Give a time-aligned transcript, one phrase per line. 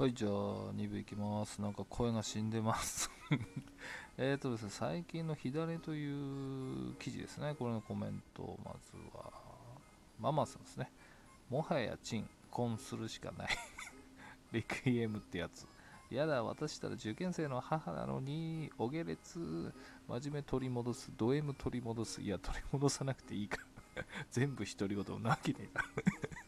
[0.00, 1.60] はい、じゃあ2部いきます。
[1.60, 3.10] なんか声が死んでます。
[4.16, 7.54] えっとですね、最近の火種という記事ですね。
[7.58, 9.30] これのコメント、まずは、
[10.18, 10.90] ママさんですね。
[11.50, 13.48] もはやチン、婚するしかない。
[14.52, 15.66] リクイエムってやつ。
[16.08, 19.38] やだ、私たら受験生の母なのに、お下劣、
[20.08, 22.22] 真面目取り戻す、ド M 取り戻す。
[22.22, 23.58] いや、取り戻さなくていいか
[23.96, 24.04] ら。
[24.32, 26.39] 全部独り言なわけねえ。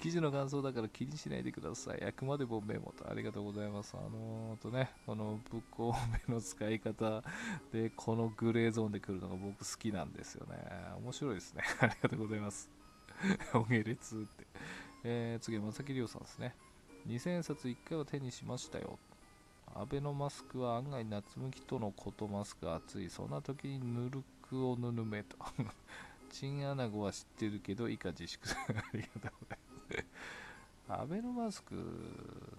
[0.00, 2.02] 記事の感想だから気にしないでください。
[2.02, 3.94] あくまでもメモとありがとうございます。
[3.94, 5.94] あのー、とね、このぶっこ
[6.26, 7.22] めの使い方
[7.70, 10.56] で、このグレーゾーンで来るのが僕好きなんですよね。
[11.04, 11.62] 面白いですね。
[11.80, 12.70] ありがとうございます。
[13.52, 14.46] お下劣って。
[15.04, 16.54] えー、次は正木亮さんですね。
[17.06, 18.98] 2000円札1回は手にしましたよ。
[19.74, 23.10] アベノマスクは案外夏向きとのことマスクが熱い。
[23.10, 25.36] そんな時にぬるくをぬぬめと。
[26.32, 28.48] チンアナゴは知ってるけど以下自粛。
[28.48, 29.69] ありがとうございます。
[30.98, 31.74] アベノマスク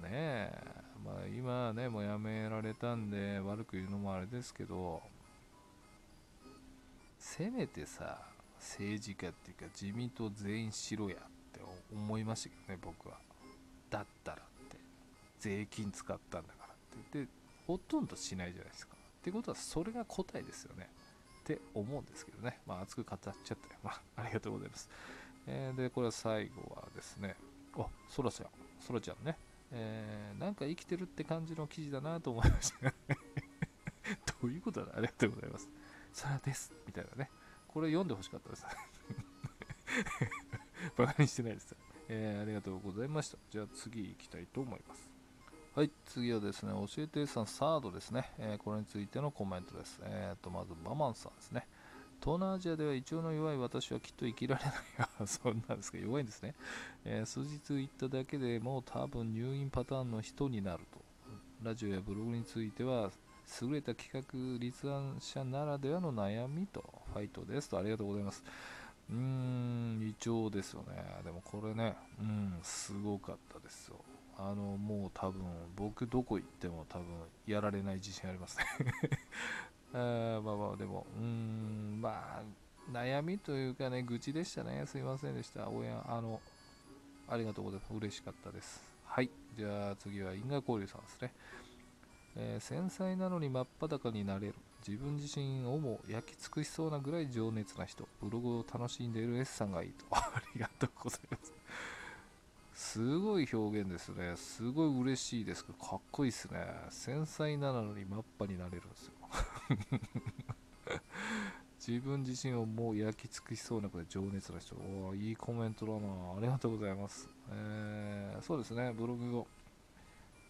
[0.04, 0.52] ね、
[1.04, 5.02] まあ、今ね、もうやめられたんで悪く言うのもあれですけど、
[7.20, 8.20] せめてさ、
[8.60, 11.20] 政治家っていうか自民党全員しろやっ
[11.52, 11.60] て
[11.92, 13.18] 思いましたけどね、僕は。
[13.90, 14.78] だったらって、
[15.40, 17.20] 税金使ったんだからって。
[17.26, 17.28] で、
[17.68, 18.96] ほとんどしないじゃないですか。
[18.96, 20.90] ってことは、それが答えですよね。
[21.42, 22.60] って思うんですけどね。
[22.66, 23.58] まあ、熱く語っちゃったよ。
[23.84, 24.90] まあ、ありがとうございます。
[25.48, 27.36] えーで、これは最後はですね、
[27.78, 29.38] あ、そらちゃん、そらちゃんね、
[29.72, 32.90] えーなんか生きてるって感じの記事だなと思いました。
[34.42, 34.92] どういうことだ？
[34.98, 35.70] ありがとうございます。
[36.12, 36.74] そらです。
[36.86, 37.30] みたいなね。
[37.68, 38.66] これ読んでほしかったです。
[40.98, 41.76] バカにしてないです。
[42.10, 43.38] えーありがとうございました。
[43.50, 45.10] じゃあ次行きたいと思います。
[45.74, 48.34] はい、次はですね、教えてさんサードですね。
[48.38, 50.00] えーこれについてのコメントです。
[50.04, 51.66] えーと、まず、バマンさんですね。
[52.22, 54.74] 東南アジアでは胃腸の弱い私はきっと生きられない。
[55.20, 56.54] あ そんなんですか、弱いんですね。
[57.04, 61.02] えー数日行っただけでもう多分入院パターンの人になると。
[61.64, 63.12] ラジオやブログについては、
[63.62, 68.44] 優れた企画立案者ならではの悩みと、ファイトですと、ありがとうございます。
[69.10, 71.22] うーん、胃腸ですよね。
[71.24, 73.98] でもこれね、うん、すごかったですよ。
[74.38, 75.44] あの、もう多分、
[75.76, 77.06] 僕どこ行っても多分、
[77.46, 78.66] やられない自信ありますね。
[79.94, 82.44] あまあまあでも、うん、まあ、
[82.92, 84.84] 悩みというかね、愚痴でしたね。
[84.86, 85.70] すいませんでした。
[85.70, 86.40] 応援、あの、
[87.28, 87.94] ありがとうございます。
[87.94, 88.82] 嬉しかったです。
[89.06, 89.30] はい。
[89.58, 91.34] じゃあ次は因果交流さんですね。
[92.36, 94.56] えー繊細なのに真っ裸になれる。
[94.88, 98.08] 自分自身をも焼き尽くしそうなぐらい情熱な人。
[98.22, 100.06] ブログを楽しんでいる S さんがいいと。
[100.16, 101.54] ありがとうございます。
[102.82, 104.36] すごい表現ですね。
[104.36, 106.66] すごい嬉しいですけど、かっこいいですね。
[106.90, 109.14] 繊細なのに真っ裸になれるんですよ。
[111.88, 114.76] 自分自身をもう焼き尽くしそうなくらい情熱な人。
[114.76, 116.34] おいいコメントだな。
[116.38, 117.30] ありがとうございます。
[117.52, 119.48] えーそうですね、ブログを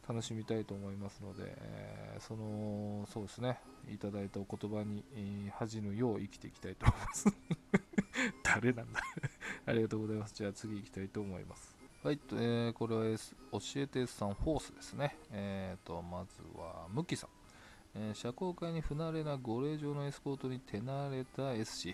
[0.07, 3.59] 楽しみたいと思いますので、えーその、そうですね、
[3.89, 7.25] いただいたお言葉に、えー恥じぬよう生きていきたいと思います。
[8.41, 9.01] 誰なんだ
[9.67, 10.33] ありがとうございます。
[10.33, 11.80] じゃあ次行きたいと思います。
[12.03, 15.15] はい、えーこれは、S、教えてさんフォースですね。
[15.31, 17.29] えーと、まずは、ムキさん。
[17.93, 21.77] えー社交界に不慣れなご令嬢のエスコートに手慣れた S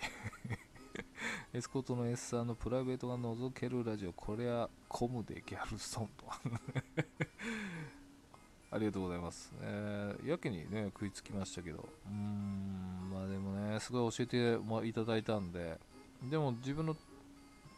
[1.52, 4.14] エスコートの S さんのプライベートが覗けるラジオ。
[4.14, 6.24] これはコムでギャルソンと。
[8.70, 11.86] ありがとうございます、えーやけにね食いつきましたけど。
[12.06, 15.78] うーんまあでもねすごい教えていただいたんで。
[16.22, 16.96] でも自分の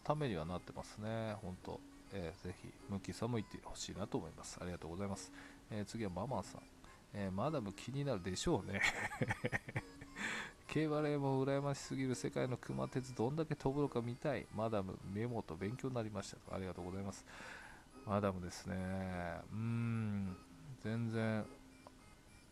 [0.05, 1.81] ためにはなってますね本当
[2.13, 4.59] えーぜひムキさんも言ってほしいなと思います。
[4.61, 5.33] ありがとうございます、
[5.71, 6.63] えー次はママさん。
[7.15, 8.81] えーマダム気になるでしょうね。
[10.69, 14.47] K バレーも羨ましすぎる世界の熊鉄どんだけ飛ぶのか見たい。
[14.55, 17.25] マダムメモと勉強になりましたありがとうございます。
[18.07, 18.77] マダムですね。
[19.53, 20.37] うーん。
[20.83, 21.45] 全然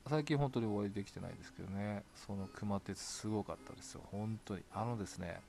[0.08, 2.02] 最近本当にお会いできてないですけどね。
[2.14, 4.02] その熊鉄すごかったですよ。
[4.10, 4.62] 本当に。
[4.72, 5.40] あのですね。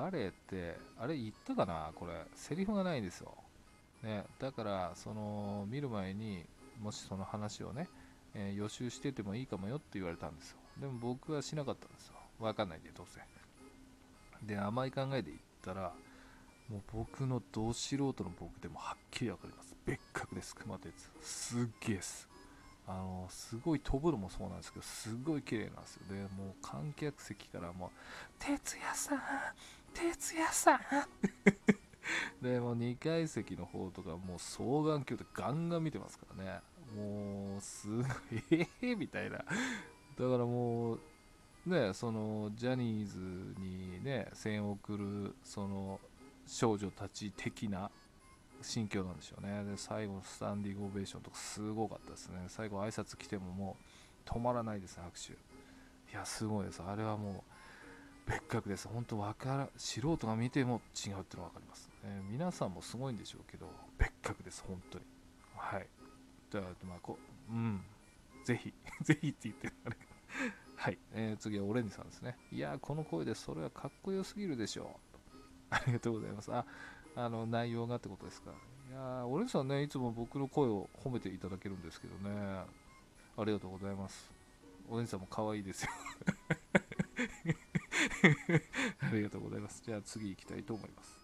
[0.00, 3.34] バレーってあれ言ったかなこれセリフがないんですよ
[4.02, 6.44] ね、だからその見る前に
[6.80, 7.88] もしその話をね
[8.34, 10.58] えー予習しててもいいかもよって言われたんですよ。
[10.80, 12.14] でも僕はしなかったんですよ。
[12.38, 13.20] わかんないんで、どうせ。
[14.46, 15.92] で、甘い考えで言ったら、
[16.68, 19.74] もう僕のど素人の僕でもはっきりわかります。
[19.84, 21.10] 別格です、熊鉄。
[21.20, 22.28] すっげえです。
[22.86, 26.02] あの、すごい飛ぶのもそうなんですけど、すごい綺麗なんですよ。
[26.08, 27.90] で、もう観客席からもう、
[28.38, 29.18] 哲也さん
[29.94, 30.80] 哲也さん
[32.42, 36.60] で、も2階席の方とか、もう双眼鏡でガンガン見てますからね。
[36.96, 38.06] もう、すごい、
[38.50, 39.38] ええみたいな。
[39.38, 39.44] だか
[40.16, 41.00] らもう、
[41.66, 43.18] ね、その、ジャニーズ
[43.60, 46.00] にね、声援を送る、その、
[46.46, 47.90] 少女たち的な
[48.62, 49.64] 心境なんでしょうね。
[49.64, 52.44] で、最後の、スタンディングオベーションとかすごかったですね。
[52.48, 53.76] 最後、挨拶来てもも
[54.26, 55.32] う止まらないです、拍手。
[55.32, 55.36] い
[56.14, 56.82] や、すごいです。
[56.82, 57.47] あれはもう
[58.28, 58.86] 別格です。
[58.88, 63.66] 本当わから素人が見ても違うってのが分かります、えー、皆さんもすごいんでしょうけど、
[63.96, 65.04] 別格です、本当に。
[65.56, 65.86] はい。
[66.50, 67.80] じゃあ、まあ、こう、ん。
[68.44, 69.96] ぜひ、 ぜひって言ってるあれ。
[70.76, 72.36] はい、えー、次はオレンジさんですね。
[72.52, 75.00] いやこの声でそれはかっこよすぎるでしょ
[75.70, 75.74] う。
[75.74, 76.54] ありがとうございます。
[76.54, 76.66] あ、
[77.16, 78.52] あの、内容がってことですか。
[78.90, 82.30] いやオレンジさんね、いつも僕の声を褒めていただけるんですけどね。
[83.36, 84.30] ありがとうございます。
[84.90, 85.90] オレンジさんも可愛いですよ
[89.00, 89.82] ありがとうございます。
[89.84, 91.18] じゃあ次行きたいと思います。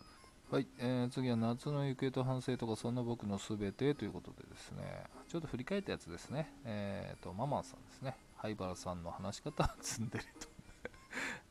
[0.51, 6.53] はい、えー、次は夏の行方と反省とかそんな僕のすべてということでですね、ちょっと振り返ったやつですね。
[6.65, 8.17] えっ、ー、と、ママさんですね。
[8.37, 10.49] 灰原さんの話し方は 積んでると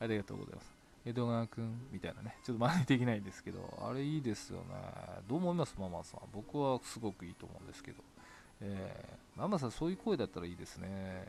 [0.00, 0.72] ありがとうございます。
[1.04, 4.74] 江戸川くんみたいなね、ちょっと真似できないんですけど、あれいいですよね。
[5.28, 5.74] どう思います？
[5.78, 6.20] ママさん。
[6.32, 8.02] 僕はすごくいいと思うんですけど。
[8.60, 11.26] えー、ママさん、そういう声だったらいいですね。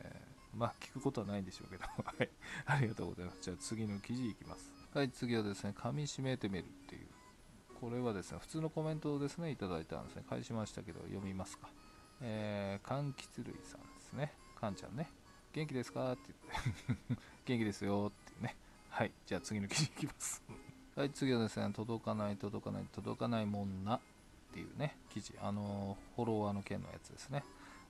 [0.55, 1.83] まあ、聞くことはないんでしょうけど。
[2.03, 2.29] はい。
[2.65, 3.41] ありがとうございます。
[3.41, 4.71] じゃあ次の記事いきます。
[4.93, 7.07] はい、次はですね、噛み締めてみるっていう。
[7.79, 10.23] これはですね、普通のコメントをですね、いただいたんですね。
[10.29, 11.69] 返しましたけど、読みますか。
[12.21, 14.33] えー、柑橘類さんですね。
[14.59, 15.09] かんちゃんね。
[15.51, 16.13] 元気ですか？
[16.13, 16.33] って
[16.87, 17.15] 言って
[17.45, 18.55] 元気ですよっていうね。
[18.89, 19.11] はい。
[19.25, 20.41] じゃあ次の記事いきます
[20.95, 24.01] はい、次はですね、届かない、届かない、届かないもんなっ
[24.53, 25.33] ていうね、記事。
[25.41, 27.43] あのフォロワーの件のやつですね。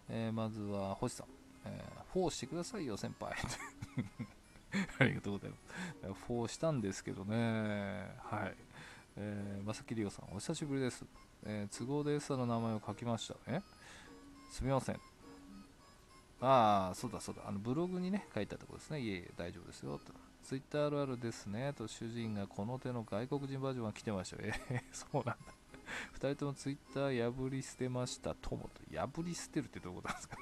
[0.09, 1.27] えー、まずは、星さん。
[1.65, 3.33] えー、フォローしてくださいよ、先輩。
[4.99, 6.13] ありがとうございます。
[6.27, 7.37] フォローしたんですけどね。
[8.19, 8.55] はい。
[9.17, 11.05] えー、まさきりおさん、お久しぶりです。
[11.45, 13.61] えー、都合で S の名前を書きましたね。
[14.51, 14.95] すみません。
[16.41, 17.43] ああ、そうだそうだ。
[17.47, 18.99] あのブログにね、書いたところですね。
[18.99, 19.97] いえいえ、大丈夫ですよ。
[19.99, 20.13] と。
[20.43, 21.73] ツイッターあるあるですね。
[21.73, 24.53] と、主人がこの手の外国人バージョンが来てましたよ。
[24.69, 25.35] えー、そうなんだ。
[26.13, 28.97] 2人ともツイッター破り捨てましたともと。
[28.97, 30.37] 破り捨てるってどういうことなんですか？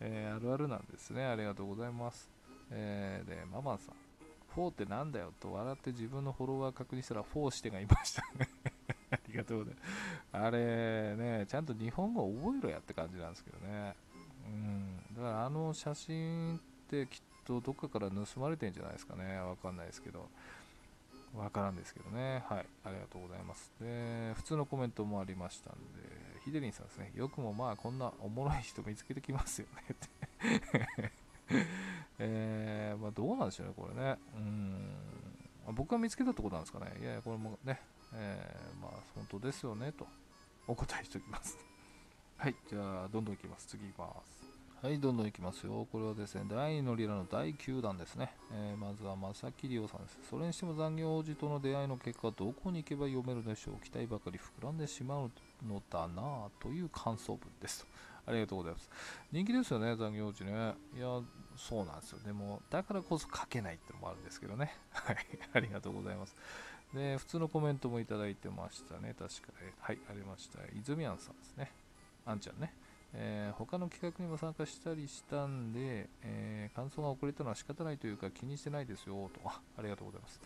[0.00, 1.24] えー、あるあるなんですね。
[1.24, 2.28] ありがとうございます。
[2.70, 3.94] えー、で、ママさん。
[4.56, 8.48] 4ってなんだよと笑って自分のフォロワー確認したら4してがいましたね
[9.12, 10.46] ありがとうございます。
[10.46, 13.94] あれね、ちゃんと日本語覚えろやって感じなんですけどね。
[14.46, 19.38] うん、だからあの写真ってきっとどっかから盗まれてんじゃないですかね。
[19.38, 20.28] わかんないですけど。
[21.34, 22.42] わからんですけどね。
[22.48, 22.66] はい。
[22.84, 23.70] ありがとうございます。
[23.80, 25.78] で、普通のコメントもありましたんで、
[26.46, 27.10] ヒデリンさんですね。
[27.16, 31.12] よくもまあこんなおもろい人見つけてきますよねって
[32.20, 34.16] えー、まあどうなんでしょうね、これね。
[34.36, 35.74] うん。
[35.74, 36.96] 僕が見つけたってことなんですかね。
[37.00, 37.80] いやいや、これもね、
[38.12, 40.06] えー、まあ本当ですよね、と
[40.68, 41.58] お答えしておきます
[42.38, 43.66] はい、じゃあ、どんどんいきます。
[43.66, 44.46] 次いきます。
[44.80, 45.84] はい、どんどんいきますよ。
[45.90, 48.32] これはですね、第2のリラの第9弾ですね。
[48.52, 50.18] えー、まずは、正木里夫さんです。
[50.30, 53.80] それにしても残業王子との出会いの結果、どこに行けば読めるでしょう。
[53.80, 55.30] 期待ばかり膨らんでしまう
[55.64, 57.86] のだなぁという感想文です。
[58.26, 58.90] ありがとうございます。
[59.30, 60.74] 人気ですよね、残業王子ね。
[60.96, 61.20] いや、
[61.56, 62.18] そうなんですよ。
[62.24, 64.76] でも、だからこそ書けないってのもあるんですけどね。
[64.92, 65.16] はい、
[65.52, 66.36] ありがとうございます。
[66.92, 69.14] で、普通のコメントもいただいてましたね。
[69.18, 69.74] 確かね。
[69.80, 70.58] はい、ありました。
[70.74, 71.72] 泉庵さんですね。
[72.24, 72.72] あんちゃんね。
[73.18, 79.40] えー、他の企画にも参加したりしたんで、えー、感想が遅れたのは仕方ないというか気にしてないですよと。
[79.48, 80.40] ありがとうございます、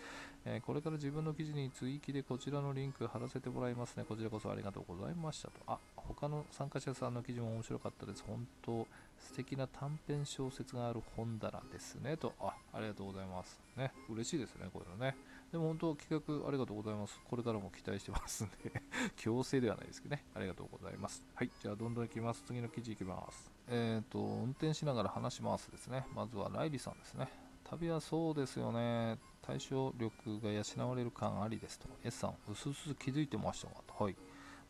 [0.44, 4.04] え、これから自分の記事に追記でこちらのリンク貼らせてもらいますね。
[4.08, 5.54] こちらこそありがとうございましたと。
[5.66, 8.24] あ、他の参加者さんの記事も面白かったです。
[8.26, 8.86] 本当、
[9.18, 12.32] 素敵な短編小説がある本棚ですねと。
[12.40, 13.60] あ、ありがとうございます。
[13.76, 15.14] ね、嬉しいですね、これね。
[15.52, 17.20] でも本当、企画ありがとうございます。
[17.28, 18.82] これからも期待してますんで
[19.16, 20.24] 強制ではないですけどね。
[20.34, 21.22] ありがとうございます。
[21.34, 22.42] はい、じゃあどんどんいきます。
[22.46, 23.50] 次の記事いきます。
[23.68, 26.06] えっ、ー、と、運転しながら話しますですね。
[26.14, 27.49] まずはライリさんですね。
[27.70, 29.16] 旅はそうですよね。
[29.42, 31.86] 対処力が養われる感ありですと。
[32.04, 34.04] S さん、うすうす気づいてましたがと。
[34.04, 34.16] はい。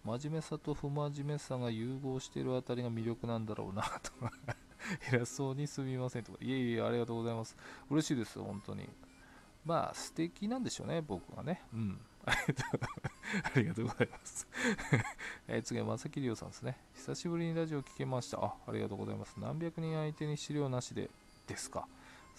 [0.05, 4.13] 真面目さと不真面目さが融合しているあたりが魅力なんだろうな と。
[5.13, 6.39] 偉そうにすみませんとか。
[6.43, 7.57] いえいえ、ありがとうございます。
[7.89, 8.89] 嬉しいです、本当に。
[9.65, 11.63] まあ、素敵なんでしょうね、僕はね。
[11.73, 12.01] うん。
[12.27, 12.33] あ
[13.57, 14.47] りがとうございます
[15.49, 16.77] え次は正木亮さんですね。
[16.95, 18.45] 久しぶりにラジオ聞けました。
[18.45, 19.37] あ、ありがとうございます。
[19.39, 21.09] 何百人相手に資料なしで
[21.47, 21.89] ですか。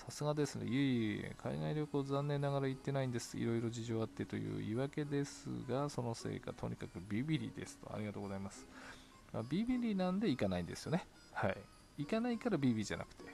[0.05, 0.65] さすがですね。
[0.65, 0.79] いえ
[1.15, 3.37] いえ、海外旅行残念ながら行ってないんです。
[3.37, 7.93] いろいろ事情あってという言い訳ですが、そのせいかとにかくビビリですと。
[7.93, 8.65] ありがとうございます。
[9.31, 11.05] まあ、ビビリなんで行かないんですよね。
[11.33, 11.57] はい。
[11.99, 13.25] 行かないからビビじゃなくて。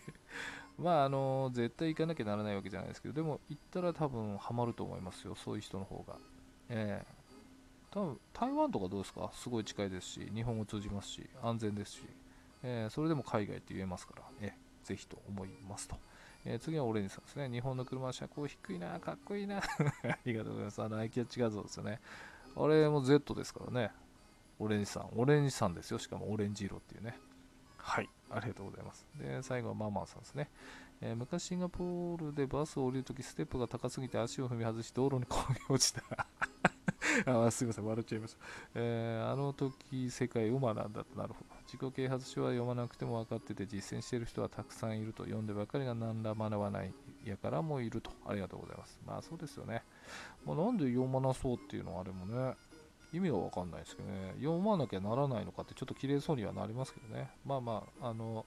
[0.78, 5.34] まあ、あの、絶対行かなきゃならないわけじゃないですけど、でも行ったら多分ハマると思いますよ。
[5.34, 6.18] そういう人の方が。
[6.68, 7.06] ええ、
[7.90, 9.30] 多分台湾とかどうですか？
[9.32, 12.02] すごい近いですし、日本語通じますし、安全ですし、
[12.62, 14.52] えー、それでも海外って言えますから、え、
[14.86, 15.96] ぜひと思いますと。
[16.44, 17.50] えー、次はオレンジさんですね。
[17.50, 19.58] 日本の車は車高低いな、かっこいいな。
[19.58, 20.82] ありがとうございます。
[20.82, 22.00] あの、アイキャッチ画像ですよね。
[22.56, 23.92] あれも Z ですからね。
[24.58, 25.10] オレンジさん。
[25.16, 25.98] オレンジさんですよ。
[25.98, 27.18] しかもオレンジ色っていうね。
[27.78, 28.08] はい。
[28.30, 29.06] ありがとうございます。
[29.16, 30.48] で、最後はママンさんですね。
[31.00, 36.26] えー、昔シンガポールでバスを降りるとき、ステップが高すぎて足を踏み外し、道路に転げ落ちた。
[37.26, 38.38] あすみません、笑っちゃいました。
[38.74, 41.56] えー、あの時、世界馬なんだとなるほど。
[41.66, 45.24] 自己啓発書は読まなくても分かってて、実践している人はたくさんいると。
[45.24, 46.92] 読んでばかりが何ら学ばない
[47.24, 48.10] やからもいると。
[48.26, 48.98] ありがとうございます。
[49.06, 49.82] まあそうですよね。
[50.44, 52.56] まあ、なんで読まなそうっていうのはあれもね、
[53.12, 54.34] 意味は分かんないですけどね。
[54.38, 57.30] 読まなきゃならないのかってちょっと綺麗そうにはなりますけどね。
[57.44, 58.44] まあまあ、あの、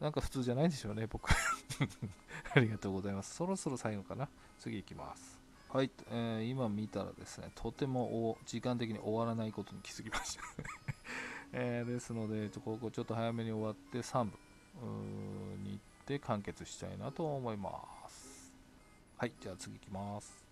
[0.00, 1.28] なんか普通じゃないでしょうね、僕。
[2.54, 3.34] ありがとうございます。
[3.34, 4.28] そろそろ最後かな。
[4.58, 5.37] 次行きます。
[5.70, 10.42] はい、えー、今見たらですね、とても時間的に終わらないことに気づきました
[11.52, 14.30] えー、ですので、ここちょっと早めに終わって3部
[15.62, 18.50] に行って完結したいなと思います。
[19.18, 20.47] はい、じゃあ次行きます。